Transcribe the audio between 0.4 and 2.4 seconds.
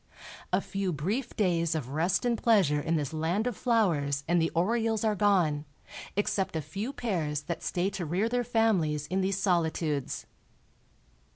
A few brief days of rest and